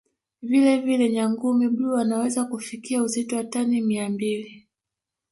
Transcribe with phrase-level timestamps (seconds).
[0.41, 4.67] Vile vile Nyangumi bluu anaweza kufikia uzito wa tani mia mbili